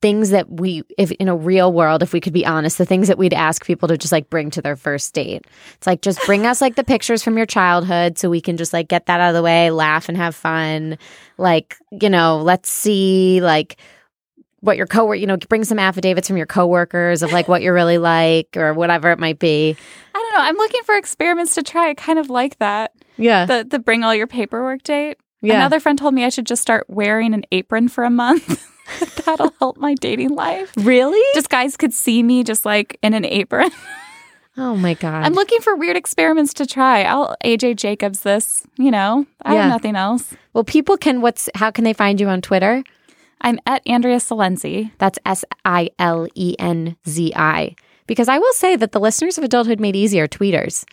[0.00, 3.08] things that we if in a real world if we could be honest the things
[3.08, 5.44] that we'd ask people to just like bring to their first date.
[5.74, 8.72] It's like just bring us like the pictures from your childhood so we can just
[8.72, 10.98] like get that out of the way laugh and have fun.
[11.36, 13.76] Like you know let's see like
[14.60, 17.74] what your coworker you know bring some affidavits from your coworkers of like what you're
[17.74, 19.76] really like or whatever it might be.
[20.14, 20.44] I don't know.
[20.48, 21.90] I'm looking for experiments to try.
[21.90, 22.92] I kind of like that.
[23.16, 23.46] Yeah.
[23.46, 25.18] The the bring all your paperwork date.
[25.40, 25.56] Yeah.
[25.56, 28.64] Another friend told me I should just start wearing an apron for a month.
[29.24, 30.72] That'll help my dating life.
[30.76, 31.22] Really?
[31.34, 33.70] Just guys could see me just like in an apron.
[34.58, 35.24] Oh my god.
[35.24, 37.04] I'm looking for weird experiments to try.
[37.04, 39.24] I'll AJ Jacobs this, you know.
[39.40, 39.62] I Yeah.
[39.62, 40.34] have nothing else.
[40.52, 42.84] well, people can what's how can they find you on Twitter?
[43.40, 44.90] I'm at Andrea Silenzi.
[44.98, 47.74] That's S I L E N Z I.
[48.06, 50.84] Because I will say that the listeners of Adulthood Made Easy are tweeters.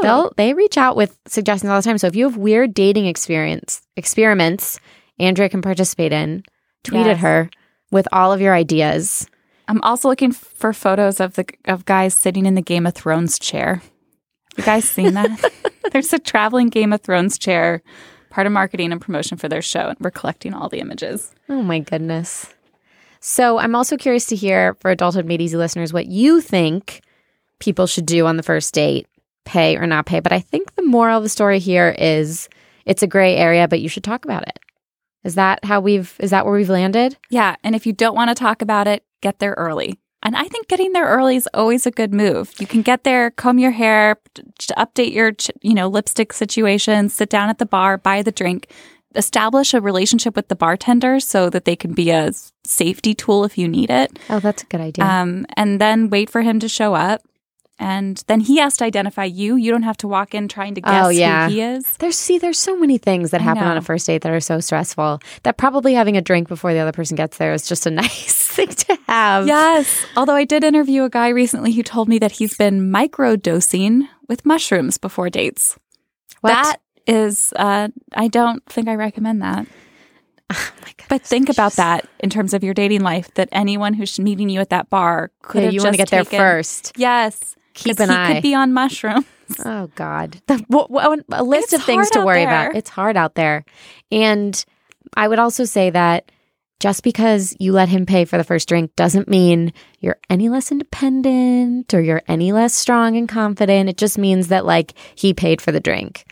[0.00, 1.98] They'll they reach out with suggestions all the time.
[1.98, 4.80] So if you have weird dating experience experiments,
[5.18, 6.44] Andrea can participate in.
[6.84, 7.20] Tweet at Yes.
[7.20, 7.50] her
[7.90, 9.28] with all of your ideas.
[9.68, 13.38] I'm also looking for photos of the of guys sitting in the Game of Thrones
[13.38, 13.80] chair.
[14.58, 15.52] You guys seen that?
[15.92, 17.82] There's a traveling Game of Thrones chair,
[18.30, 21.32] part of marketing and promotion for their show, and we're collecting all the images.
[21.48, 22.52] Oh my goodness.
[23.20, 27.02] So I'm also curious to hear for Adulthood Made Easy listeners what you think
[27.60, 29.06] people should do on the first date,
[29.44, 30.18] pay or not pay.
[30.20, 32.48] But I think the moral of the story here is
[32.84, 34.58] it's a gray area, but you should talk about it.
[35.24, 37.16] Is that how we've is that where we've landed?
[37.30, 39.98] Yeah, and if you don't want to talk about it, get there early.
[40.24, 42.52] And I think getting there early is always a good move.
[42.60, 44.18] You can get there, comb your hair,
[44.76, 45.32] update your,
[45.62, 48.70] you know, lipstick situation, sit down at the bar, buy the drink,
[49.16, 52.32] establish a relationship with the bartender so that they can be a
[52.64, 54.16] safety tool if you need it.
[54.30, 55.04] Oh, that's a good idea.
[55.04, 57.22] Um, and then wait for him to show up.
[57.78, 59.56] And then he has to identify you.
[59.56, 61.48] You don't have to walk in trying to guess Oh, yeah.
[61.48, 61.96] who he is.
[61.96, 64.60] There's see, there's so many things that happen on a first date that are so
[64.60, 67.90] stressful that probably having a drink before the other person gets there is just a
[68.02, 69.46] nice thing to have.
[69.46, 70.04] Yes.
[70.16, 74.44] Although I did interview a guy recently who told me that he's been microdosing with
[74.46, 75.76] mushrooms before dates.
[76.40, 76.50] What?
[76.50, 79.66] That is, uh, I don't think I recommend that.
[81.08, 83.32] but think about that in terms of your dating life.
[83.34, 85.98] That anyone who's meeting you at that bar could Yeah, have you just want to
[85.98, 86.92] get there first.
[86.96, 88.34] Yes, Keep an he eye.
[88.34, 89.26] Could be on mushrooms.
[89.66, 90.64] Oh God, the,
[91.30, 92.68] a list It's of things to worry there.
[92.68, 92.74] about.
[92.76, 93.66] It's hard out there,
[94.10, 94.64] and
[95.14, 96.32] I would also say that
[96.80, 100.72] just because you let him pay for the first drink doesn't mean you're any less
[100.72, 103.90] independent or you're any less strong and confident.
[103.90, 106.24] It just means that like he paid for the drink,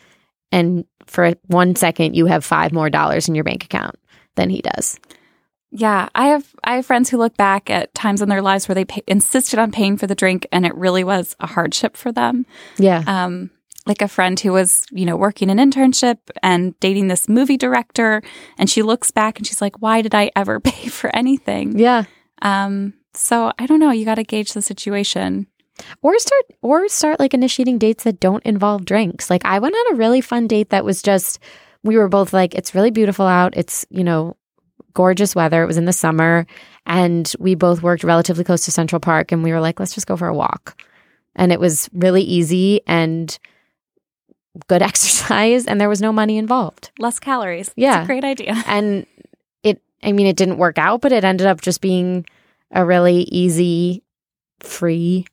[0.50, 3.96] and for one second you have five more dollars in your bank account
[4.36, 4.98] than he does.
[5.72, 8.74] Yeah, I have I have friends who look back at times in their lives where
[8.74, 12.10] they pay, insisted on paying for the drink, and it really was a hardship for
[12.12, 12.44] them.
[12.78, 13.04] Yeah.
[13.06, 13.50] um,
[13.86, 18.20] like a friend who was, you know, working an internship and dating this movie director.
[18.58, 21.78] And she looks back and she's like, why did I ever pay for anything?
[21.78, 22.04] Yeah.
[22.42, 23.90] Um, so I don't know.
[23.90, 25.46] You got to gauge the situation.
[26.02, 29.94] or start or start like initiating dates that don't involve drinks like i went on
[29.94, 31.38] a really fun date that was just
[31.82, 34.36] we were both like it's really beautiful out it's you know
[34.94, 36.46] gorgeous weather it was in the summer
[36.86, 40.06] and we both worked relatively close to central park and we were like let's just
[40.06, 40.82] go for a walk
[41.36, 43.38] and it was really easy and
[44.68, 47.70] good exercise and there was no money involved Less calories.
[47.76, 48.00] Yeah.
[48.00, 48.54] It's a great idea.
[48.66, 49.06] and
[49.62, 52.26] it i mean it didn't work out but it ended up just being
[52.72, 54.02] a really easy
[54.60, 55.26] free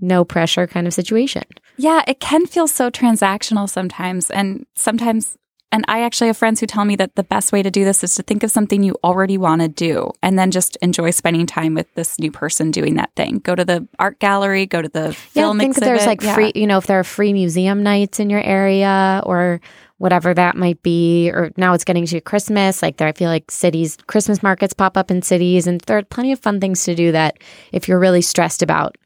[0.00, 1.44] no pressure kind of situation
[1.76, 4.30] Yeah, it can feel so transactional sometimes.
[4.30, 5.36] And sometimes,
[5.74, 8.04] and I actually have friends who tell me that the best way to do this
[8.04, 11.46] is to think of something you already want to do and then just enjoy spending
[11.46, 13.40] time with this new person doing that thing.
[13.40, 16.34] Go to the art gallery, go to the film yeah, I think there's like Yeah.
[16.34, 19.60] free, you know, if there are free museum nights in your area or
[19.98, 22.80] whatever that might be, or now it's getting to Christmas.
[22.80, 26.02] Like there, I feel like cities, Christmas markets pop up in cities, and there are
[26.04, 27.38] plenty of fun things to do that
[27.72, 28.96] if you're really stressed about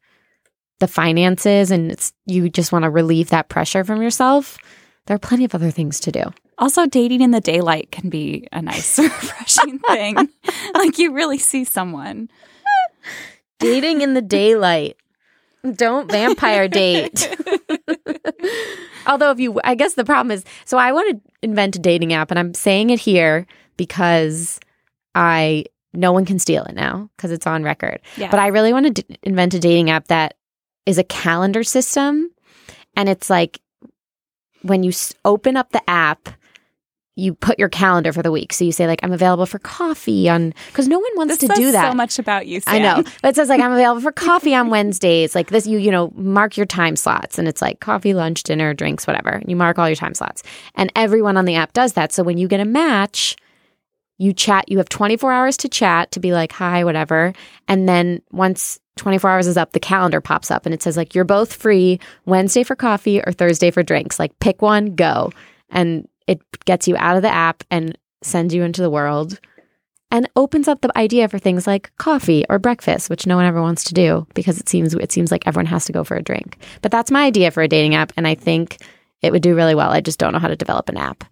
[0.81, 4.59] the finances and it's you just want to relieve that pressure from yourself.
[5.07, 6.25] There are plenty of other things to do.
[6.59, 10.29] Also, dating in the daylight can be a nice, refreshing thing.
[10.75, 12.29] like you really see someone.
[13.61, 14.97] Dating in the daylight.
[15.75, 17.29] Don't vampire date.
[19.07, 22.13] Although, if you, I guess the problem is, so I want to invent a dating
[22.13, 24.61] app, and I'm saying it here because
[25.15, 28.01] I no one can steal it now because it's on record.
[28.17, 28.31] Yeah.
[28.31, 30.35] But I really want to d- invent a dating app that
[30.87, 32.31] is a calendar system,
[32.97, 33.61] and it's like
[34.63, 36.29] when you s- open up the app.
[37.19, 38.53] You put your calendar for the week.
[38.53, 41.55] So you say, like, I'm available for coffee on, because no one wants This to
[41.57, 41.91] do that.
[41.91, 42.75] so much about you, Sam.
[42.75, 43.03] I know.
[43.23, 45.35] But it says like I'm available for coffee on Wednesdays.
[45.35, 48.73] Like this, you you know, mark your time slots, and it's like coffee, lunch, dinner,
[48.73, 49.43] drinks, whatever.
[49.47, 50.43] You mark all your time slots,
[50.77, 52.13] and everyone on the app does that.
[52.13, 53.35] So when you get a match,
[54.19, 54.69] you chat.
[54.69, 57.33] You have 24 hours to chat to be like hi, whatever,
[57.67, 61.15] and then once 24 hours is up, the calendar pops up, and it says like
[61.17, 64.19] you're both free Wednesday for coffee or Thursday for drinks.
[64.21, 65.33] Like pick one, go,
[65.71, 69.41] and it gets you out of the app and sends you into the world
[70.11, 73.61] and opens up the idea for things like coffee or breakfast, which no one ever
[73.61, 76.23] wants to do because it seems it seems like everyone has to go for a
[76.23, 76.59] drink.
[76.83, 78.79] But that's my idea for a dating app, and I think
[79.23, 79.91] it would do really well.
[79.91, 81.25] I just don't know how to develop an app.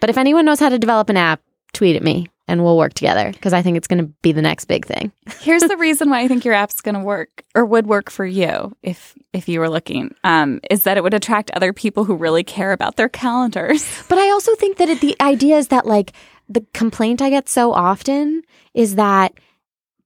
[0.00, 1.40] But if anyone knows how to develop an app,
[1.72, 4.42] tweet at me and we'll work together because I think it's going to be the
[4.42, 5.12] next big thing.
[5.40, 8.24] Here's the reason why I think your app's going to work or would work for
[8.24, 12.16] you if if you were looking um, is that it would attract other people who
[12.16, 13.86] really care about their calendars.
[14.08, 16.12] But I also think that it, the idea is that like
[16.48, 19.34] the complaint I get so often is that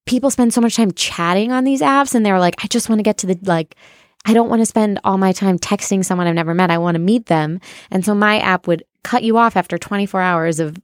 [0.07, 2.99] people spend so much time chatting on these apps and they're like, I just want
[2.99, 3.77] to get to the like
[4.25, 6.71] I don't want to spend all my time texting someone I've never met.
[6.71, 7.61] I want to meet them.
[7.91, 10.77] And so my app would cut you off after 24 hours of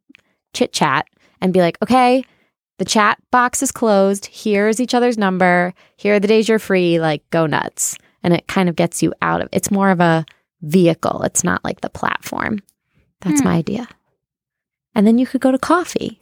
[0.53, 1.09] chit chat
[1.41, 2.25] and be like, okay,
[2.79, 4.27] the chat box is closed.
[4.27, 5.75] Here's each other's number.
[5.97, 7.01] Here are the days you're free.
[7.01, 7.97] Like, go nuts.
[8.23, 10.25] And it kind of gets you out of it's more of a
[10.63, 11.23] vehicle.
[11.23, 12.59] It's not like the platform.
[13.21, 13.49] That's Hmm.
[13.49, 13.89] my idea.
[14.95, 16.21] And then you could go to coffee.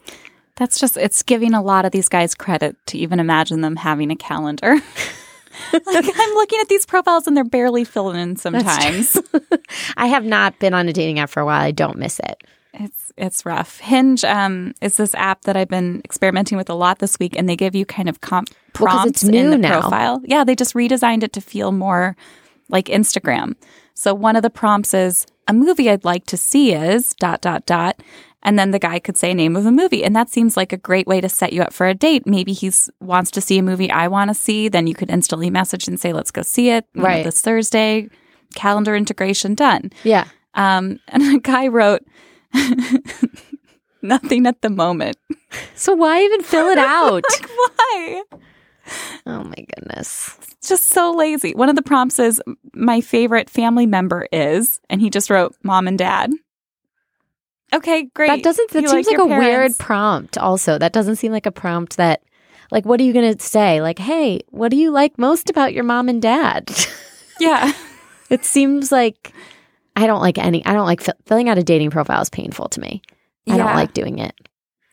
[0.57, 4.11] That's just it's giving a lot of these guys credit to even imagine them having
[4.11, 4.75] a calendar.
[5.73, 9.19] like I'm looking at these profiles and they're barely filling in sometimes.
[9.97, 11.61] I have not been on a dating app for a while.
[11.61, 12.43] I don't miss it.
[12.79, 13.79] It's it's rough.
[13.81, 17.49] Hinge um, is this app that I've been experimenting with a lot this week, and
[17.49, 19.81] they give you kind of comp prompts new in the now.
[19.81, 20.21] profile.
[20.25, 22.17] Yeah, they just redesigned it to feel more
[22.69, 23.55] like Instagram.
[23.95, 27.65] So one of the prompts is a movie I'd like to see is dot dot
[27.65, 28.03] dot,
[28.43, 30.77] and then the guy could say name of a movie, and that seems like a
[30.77, 32.27] great way to set you up for a date.
[32.27, 35.49] Maybe he's wants to see a movie I want to see, then you could instantly
[35.49, 37.25] message and say let's go see it Right.
[37.25, 38.11] this Thursday.
[38.55, 39.91] Calendar integration done.
[40.05, 40.27] Yeah.
[40.55, 42.03] Um, and a guy wrote,
[44.03, 45.17] nothing at the moment.
[45.75, 47.23] So why even fill it out?
[47.29, 48.23] Like, why?
[49.27, 50.37] oh my goodness.
[50.59, 51.55] It's just so lazy.
[51.55, 52.41] One of the prompts is,
[52.75, 56.33] my favorite family member is, and he just wrote mom and dad.
[57.75, 58.29] Okay, great.
[58.29, 60.79] That doesn't that You seems like, your a weird prompt also.
[60.79, 62.23] That doesn't seem like a prompt that
[62.71, 63.81] like what are you going to say?
[63.83, 66.71] Like, "Hey, what do you like most about your mom and dad?"
[67.39, 67.75] Yeah.
[68.31, 69.35] it seems like
[69.97, 72.69] I don't like any I don't like fill, filling out a dating profile is painful
[72.69, 73.03] to me.
[73.49, 74.35] I don't like doing it.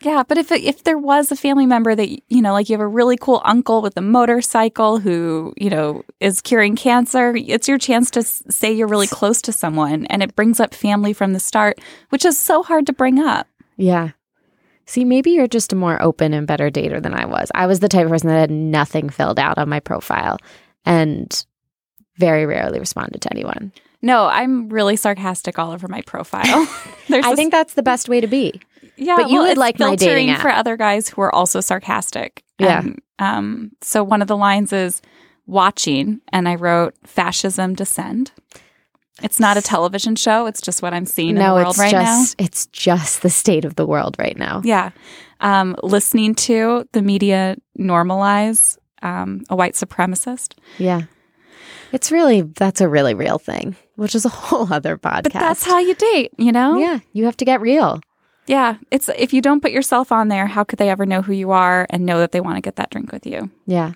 [0.02, 2.82] Yeah, but if if there was a family member that you know, like you have
[2.82, 7.78] a really cool uncle with a motorcycle who you know is curing cancer, it's your
[7.78, 11.32] chance to s- say you're really close to someone, and it brings up family from
[11.34, 13.48] the start, which is so hard to bring up.
[13.78, 14.10] Yeah.
[14.86, 17.50] See, maybe you're just a more open and better dater than I was.
[17.56, 20.38] I was the type of person that had nothing filled out on my profile
[20.86, 21.46] and
[22.18, 23.72] very rarely responded to anyone.
[24.04, 26.44] No, I'm really sarcastic all over my profile.
[27.10, 28.62] I this- think that's the best way to be.
[28.98, 30.42] yeah, but you well, would like my dating filtering app.
[30.42, 32.44] for other guys who are also sarcastic.
[32.60, 32.80] Yeah.
[32.80, 33.72] And, um.
[33.82, 35.02] So one of the lines is
[35.48, 38.32] watching, and I wrote fascism descend.
[39.22, 40.48] It's not a television show.
[40.48, 43.30] It's just what I'm seeing in the no, world it's right just it's just the
[43.30, 44.60] state of the world right now.
[44.60, 44.62] now.
[44.66, 44.92] Yeah.
[45.40, 50.56] Um, listening to the media normalize um, a white supremacist.
[50.78, 51.04] Yeah.
[51.92, 55.24] It's really that's a really real thing, which is a whole other podcast.
[55.24, 56.78] But that's how you date, you know?
[56.78, 58.02] Yeah, you have to get real.
[58.46, 58.76] Yeah.
[58.92, 61.52] It's if you don't put yourself on there, how could they ever know who you
[61.52, 63.50] are and know that they want to get that drink with you?
[63.66, 63.94] Yeah.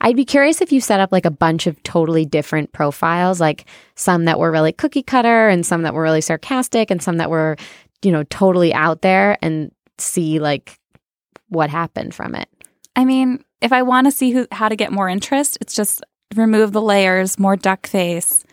[0.00, 3.66] I'd be curious if you set up like a bunch of totally different profiles, like
[3.94, 7.30] some that were really cookie cutter and some that were really sarcastic and some that
[7.30, 7.56] were,
[8.02, 10.78] you know, totally out there and see like
[11.48, 12.48] what happened from it.
[12.96, 16.02] I mean, if I want to see who how to get more interest, it's just
[16.34, 18.44] remove the layers, more duck face,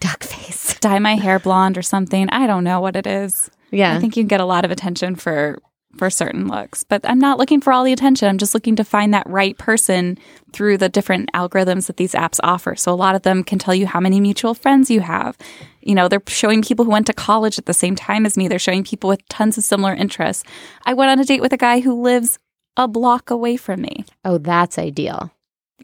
[0.00, 0.74] Duck face.
[0.80, 2.28] dye my hair blonde or something.
[2.30, 3.50] I don't know what it is.
[3.70, 3.94] Yeah.
[3.94, 5.60] I think you can get a lot of attention for
[5.96, 8.28] for certain looks, but I'm not looking for all the attention.
[8.28, 10.16] I'm just looking to find that right person
[10.52, 12.76] through the different algorithms that these apps offer.
[12.76, 15.36] So a lot of them can tell you how many mutual friends you have.
[15.80, 18.46] You know, they're showing people who went to college at the same time as me.
[18.46, 20.44] They're showing people with tons of similar interests.
[20.86, 22.38] I went on a date with a guy who lives
[22.76, 24.04] a block away from me.
[24.24, 25.32] oh, that's ideal.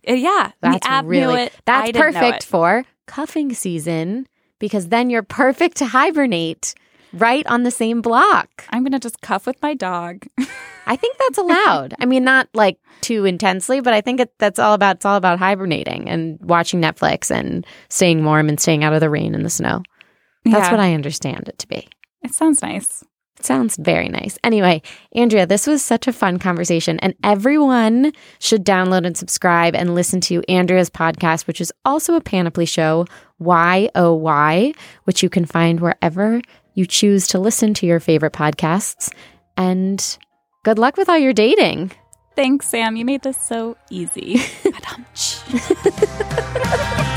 [0.09, 1.53] Uh, yeah, That's the app really knew it.
[1.65, 4.27] that's I perfect for cuffing season
[4.59, 6.75] because then you're perfect to hibernate
[7.13, 8.65] right on the same block.
[8.71, 10.27] I'm gonna just cuff with my dog.
[10.87, 11.95] I think that's allowed.
[11.99, 14.97] I mean, not like too intensely, but I think it, that's all about.
[14.97, 19.11] It's all about hibernating and watching Netflix and staying warm and staying out of the
[19.11, 19.83] rain and the snow.
[20.45, 20.71] That's Yeah.
[20.71, 21.89] what I understand it to be.
[22.23, 23.03] It sounds nice.
[23.41, 24.39] Sounds very nice.
[24.43, 29.95] Anyway, Andrea, this was such a fun conversation, and everyone should download and subscribe and
[29.95, 33.07] listen to Andrea's podcast, which is also a Panoply show,
[33.39, 34.73] Y O Y,
[35.05, 36.41] which you can find wherever
[36.75, 39.13] you choose to listen to your favorite podcasts.
[39.57, 40.19] And
[40.65, 41.93] good luck with all your dating.
[42.35, 42.97] Thanks, Sam.
[42.97, 44.43] You made this so easy.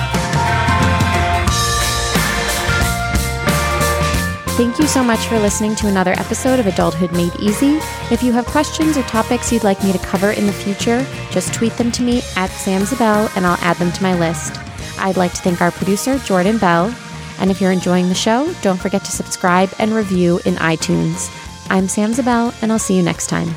[4.59, 7.77] Thank you so much for listening to another episode of Adulthood Made Easy.
[8.11, 11.53] If you have questions or topics you'd like me to cover in the future, just
[11.53, 14.57] tweet them to me at samsabel and I'll add them to my list.
[14.99, 16.93] I'd like to thank our producer, Jordan Bell.
[17.39, 21.33] And if you're enjoying the show, don't forget to subscribe and review in iTunes.
[21.69, 23.55] I'm Sam Zabel, and I'll see you next time.